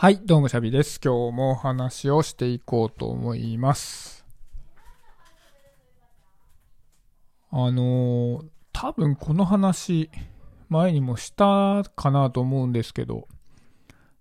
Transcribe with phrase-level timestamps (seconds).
[0.00, 1.00] はい、どうもシャビです。
[1.04, 4.24] 今日もお話をしていこうと思います。
[7.50, 10.08] あのー多分この話、
[10.68, 13.26] 前にもしたかなと思うんですけど、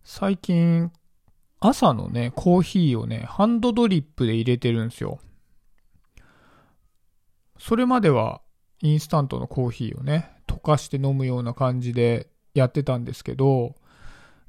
[0.04, 0.92] 最近、
[1.60, 5.20] 朝のね、コーヒーをね、ハンドドリップで入れてるんですよ。
[7.60, 8.42] それまでは、
[8.82, 13.76] インスタントのコーヒーをね、溶かして飲むような感じでやってたんですけど、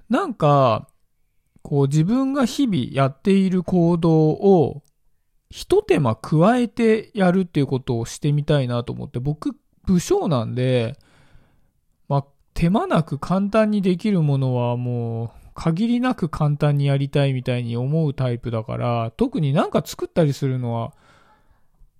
[0.09, 0.88] なんか、
[1.69, 4.83] こう自分が日々やっている行動を
[5.51, 9.55] 一手間加えてやるっていうことをしてみたいなと思って、僕、
[9.85, 10.97] 武将なんで、
[12.09, 20.95] まあ、手間なく簡単にできるものはもう、限りなく簡単にやりたいみたいに思うタイプだから、特になんか作ったりするのは、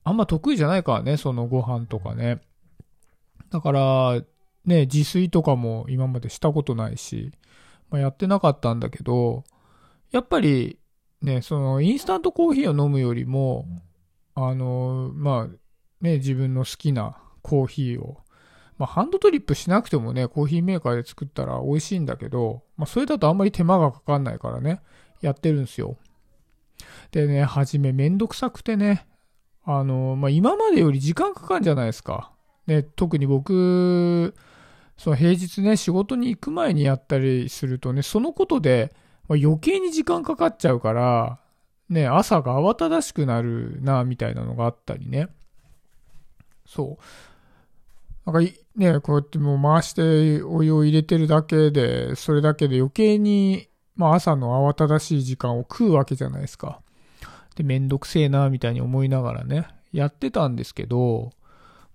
[0.03, 2.41] あんま得意じゃないからね、そのご飯とかね。
[3.51, 4.23] だから、
[4.65, 7.33] ね、自炊とかも今までしたことないし、
[7.91, 9.45] まあ、やってなかったんだけど、
[10.11, 10.79] やっぱり、
[11.23, 13.67] ね、その、インスタントコーヒーを飲むよりも、
[14.35, 15.57] あの、まあ、
[16.01, 18.19] ね、自分の好きなコーヒーを、
[18.79, 24.81] まあ、ハンドドリップしなくてもね、コーヒーメーカーで作ったら美味しいんだけど、まあ、それだとあんまり手間がかかんないからね、
[25.21, 25.99] やってるんですよ。
[27.11, 29.07] でね、はじめめんどくさくてね、
[29.65, 32.33] あの、まあ、今までより時間かかるんじゃないですか。
[32.69, 34.35] ね、特に僕、
[34.97, 38.95] その平日ね、仕事に行く前にやったりするとね、そのことで、
[39.29, 41.39] まあ余計に時間かかっちゃうから、
[41.89, 45.29] ね、朝が慌ただしくなるな、みたいなのがあったりね。
[46.67, 46.99] そ
[48.27, 48.31] う。
[48.31, 56.81] なんか、ね、こうやってもう回してお湯を入れてるだけで、それだけで余計に、まあ朝の慌ただしい時間を食うわけじゃないですか。
[57.57, 61.31] で、めんどくせえな、みたいに思いながらね、やってたんですけど、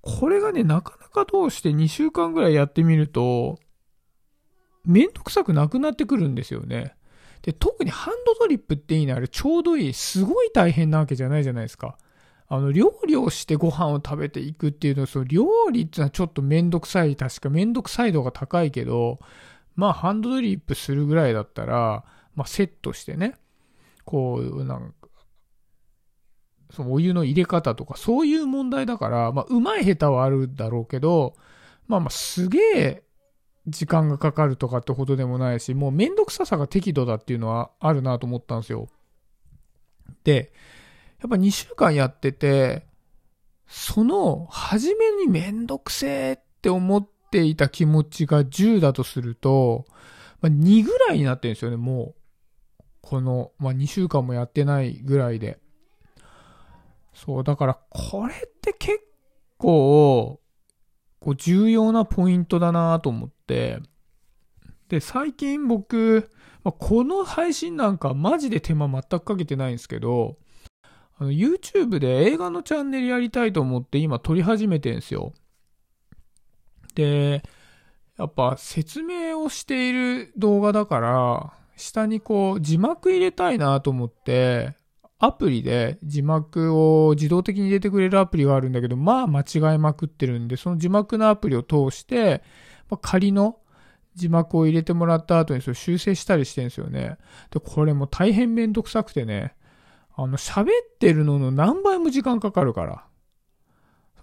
[0.02, 3.59] これがね、なかなかどうして2週間ぐらいやってみると、
[4.86, 6.95] めんどくさくなくなってくるんですよね。
[7.44, 9.94] で、特にハンドドリップっていいな、あれちょうどいい。
[9.94, 11.97] すごい大変なわけじゃないじゃないですか。
[12.47, 19.19] あの、料理をしてご飯を食べていくっていうのは、その料理っていうのはちょっとめんどくさい、確かめんどくさい度が高いけど、
[19.75, 23.35] まあ、ハンドドリップするぐらいだったら、まあ、セットしてね、
[24.06, 25.09] こう、なんか、
[26.72, 31.35] そのお湯の入れ方とか、そういう問題だから、まあ、うまい下手はあるだろうけど、
[31.88, 33.03] まあまあ、すげえ
[33.68, 38.90] 時間がかかるとかってほどでもないし、もうめんどくささが適度だっていうのはあるなと思ったんですよ。
[40.24, 40.51] で、
[41.22, 42.85] やっぱ2週間やってて、
[43.68, 49.85] その、初めにめんどくせえって思っていた気持ちが10だとすると、
[50.41, 52.16] まあ、2ぐらいになってるんですよね、も
[52.80, 52.84] う。
[53.01, 55.59] この、まあ、2週間もやってないぐらいで。
[57.13, 59.00] そう、だからこれって結
[59.57, 60.41] 構、
[61.19, 63.32] こう重要なポイントだなと思っ。
[63.48, 63.81] で、
[65.02, 66.30] 最近僕、
[66.64, 70.38] この配信なんかマジで手間全くかけてないんですけど、
[71.20, 75.34] YouTube で映画のチャンネルやりたいと思って今撮り始めてんですよ。
[76.96, 77.44] で、
[78.18, 84.75] やっぱ説明をしている動画だから、下にこう字幕入れたいなと思って、
[85.20, 92.44] アプリで字幕を自動的に入れてくれるアプリがあるんだけど、まあ間違えまくってるんで、その字幕のアプリを通して、
[92.94, 93.59] ま、仮の
[94.16, 97.18] 字幕を入れてもらった後にそれ修正したりしてるんですよね。
[97.52, 99.56] で、これも大変めんどくさくてね、
[100.16, 100.68] あの、喋っ
[101.00, 103.06] てるのの何倍も時間かかるから。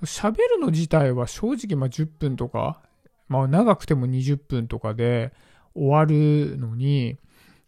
[0.03, 2.81] 喋るの自体は正直まあ10分とか、
[3.29, 5.33] まあ長くても20分とかで
[5.75, 7.19] 終わるのに、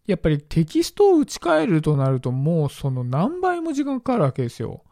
[0.07, 4.83] やっぱりテキストを打ち替えるとなるともうその何倍も時間かかるわけですよ。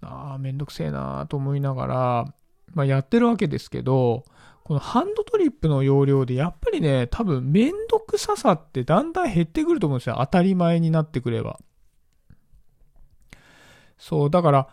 [0.00, 2.34] ああ、めんどくせえなーと思いながら、
[2.72, 4.24] まあやってるわけですけど、
[4.68, 10.16] このハンドドリップの容量でやっぱりね、多分めんどくささってだんだん減ってくると思うんですよ。
[10.18, 11.58] 当たり前になってくれば。
[13.96, 14.68] そう、だから、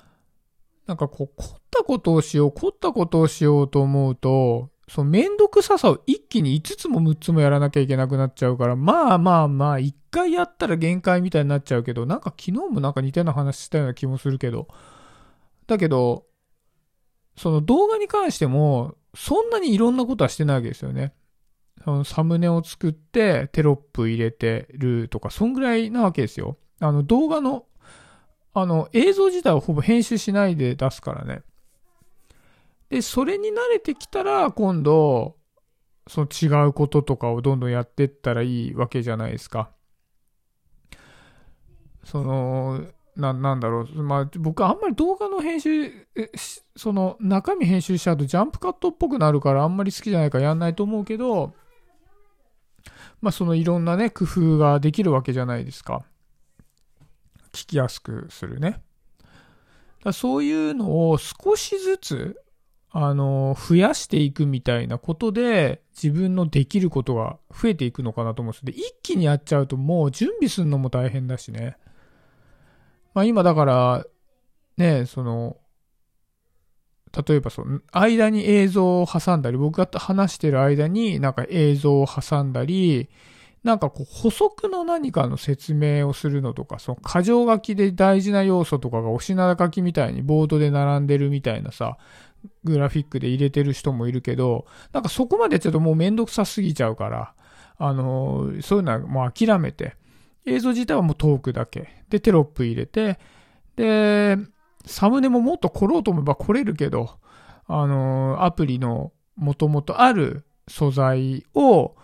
[0.86, 14.68] なんかこう、凝ったことをしよう、凝ったことをしようと思うと、そのめんどくささを一気に5つも6つもやらなきゃいけなくなっちゃうから、まあまあまあ、一回やったら限界みたいになっちゃうけど、なんか昨日もなんか似たような話したような気もするけど、
[15.68, 16.26] だけど、
[17.38, 21.14] その動画に関しても、そんなにいろんなことはしてないわけですよね。
[21.84, 26.58] そのサムネを作ってテロップ入れてるとか、そんぐらいなわけですよ。
[26.80, 27.66] あの動画の、
[28.54, 31.44] あの映像自体はほぼ編集しないで出すからね。
[32.90, 35.38] で、それに慣れてきたら、今度、
[36.08, 39.72] その違うこととかをどんどんやってったらいいわけじゃないですか。
[42.04, 42.86] その、
[43.16, 44.04] な、なんだろう。
[44.04, 46.08] まあ、僕あんまり動画の編集、
[46.76, 51.54] その中身編集しちゃうとジャンプカットっぽくなるからあんまり好きじゃないからやんないと思うけど、
[53.22, 56.04] まあそのいろんなね、工夫ができるわけじゃないですか。
[57.54, 58.84] 聞きやすくするね。
[60.04, 62.42] だそういうのを少しずつ、
[62.92, 68.66] あの、増やしていくみたいなことで、自分のできることが増えていくのかなと思うんです。
[68.66, 71.78] で、一気にやっちゃうともう準備するのも大変だしね。
[73.16, 74.06] まあ今だから、
[74.78, 75.58] ね、その、
[77.28, 83.10] 例えばその、間に映像を挟んだり、僕が話してる間になんか映像を挟んだり、
[83.64, 91.98] なんかこう補足の何かの説明をするのとか、その箇条書きで大事な要素とかがおしな書きみたいにボードで並んでるみたいなさ、
[92.66, 97.34] グラフィックで入れてる人もいるけど、なんかそこまでちょっともうめんどくさすぎちゃうから、
[97.78, 99.96] あのー、そういうのはもう諦めて、
[100.46, 102.04] 映像自体はもうトークだけ。
[102.10, 103.20] で、テロップ入れて、
[103.76, 104.38] で、
[104.86, 107.20] サムネももっと来ろうと思えば来れるけど、
[107.68, 111.96] あの、アプリの元々ある素材を、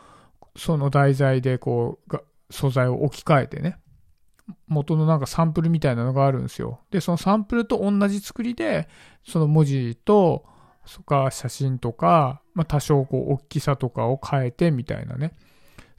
[0.58, 2.18] その題材でこう、
[2.50, 3.78] 素材を置き換えてね、
[4.68, 6.82] 元のなんかサンプルみたいなのがあるんですよ。
[6.92, 8.90] で、そのサンプルと同じ作りで、
[9.26, 10.46] その文字と、
[10.86, 15.34] そか写真とか、まあ、多少こう大きさとかを変えてみたいなね。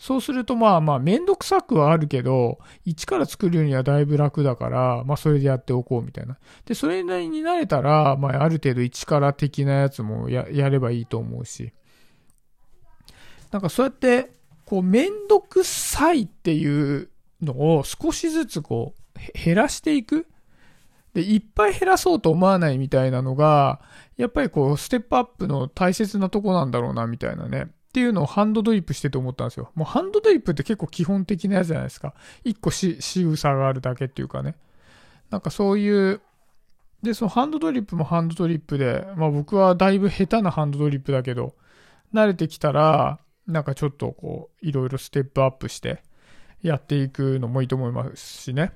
[0.02, 6.38] そうするとまあまあめんどくさくはあるけど、一から作るにはだいぶ楽だから、まあそれでやっておこうみたいな。
[6.66, 11.72] で、それなりになれたら、まあある程度一から的なやつもややればいいと思うし。
[13.52, 14.32] なんかそうやって、
[14.64, 17.08] こうめんどくさいっていう
[17.40, 20.26] のを少しずつこう減らしていく。
[21.14, 23.81] で、いっぱい減らそうと思わないみたいなのが、
[24.16, 27.70] やっぱりこう、ステップアップの大切なとこなんだろうな、みたいなね。
[27.93, 29.71] っていうのをハンドドリップしてて思ったんですよ。
[29.75, 32.15] もうハンドドリップって結構基本的なやつじゃないですか。
[32.43, 34.55] 一個し、仕草があるだけっていうかね。
[35.29, 36.23] なんかそういう、
[37.03, 41.55] で、そのハンドドリップもハンドドリップで、まあ僕はだいぶ下手なハンドドリップだけど、
[42.15, 46.03] 慣れてきたら、なんかちょっとこう、いろいろステップアップして
[46.62, 48.73] やっていくのもいいと思いますしね。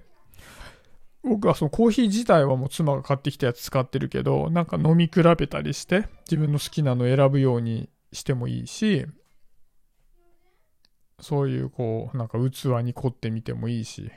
[1.23, 9.07] 僕はそのコーヒー自体はもう妻が買ってきたやつ使ってるけど、なんか飲み比べたりして、自分の好きなの選ぶようにしてもいいし、
[11.21, 14.11] そういうこう、なんか器に凝ってみてもいいし、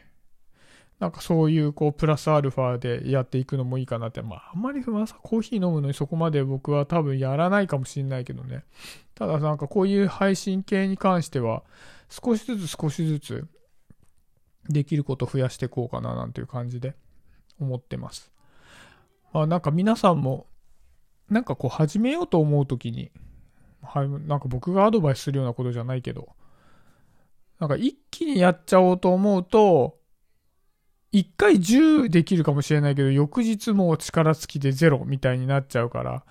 [0.99, 8.65] なんかそういうこう、プラスアルファでやっていくのもいいかなって、まああんまりまさコーヒー飲むのにそこまで僕は多分やらないかもしんないけどね。
[9.15, 11.63] ただなんかこういう配信系に関しては、
[12.09, 13.47] 少しずつ少しずつ
[14.67, 16.95] できること増やしていこうかななんていう感じで
[17.59, 18.31] 思ってます。
[19.31, 20.47] まあなんか皆さんも、
[21.29, 23.11] なんかこう始めようと思うときに、
[23.81, 26.29] はい、なんか僕がアドバイスするようなことじゃないけど、
[27.59, 29.97] なんか一気にやっちゃおうと思うと、
[31.11, 36.23] 一回10できるかもしれないけど、翌日もう力尽きて0みたいになっちゃうから、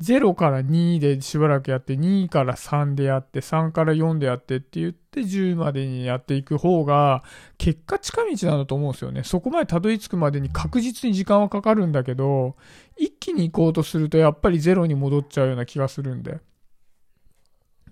[0.00, 7.22] 0から2でしばらくやって、2から3でやって、3から4でやってって言って10までにやっていく方が、
[7.58, 9.22] 結果近道なんだと思うんですよね。
[9.22, 12.56] そこまでたどり着くまでに確実に時間はかかるんだけど、
[12.96, 16.40] 一気に行こうとするとやっぱり0に戻っちゃうような気がするんで。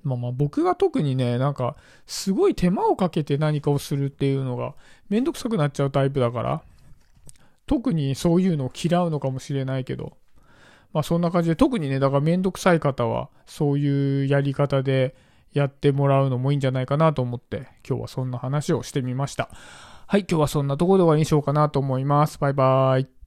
[0.02, 1.76] まあまあ僕が特にね、なんか、
[2.06, 4.74] すごい手間をかけて何かをするっていうのが、
[5.08, 6.62] めんどくさくなっちゃうタイプだから、
[7.66, 10.16] 特にそういうのを嫌うのかもしれないけど、
[10.92, 15.14] まあそんな感じで、特にね、だからめんどくさい方は、そういうやり方で
[15.52, 19.48] やってもらうのもいいんじゃないかなと思って、今日はそんな話をしてみました。
[20.06, 22.38] はい、今日はそんなところで終わりにしようかなと思います。
[22.38, 23.21] バイバーイ。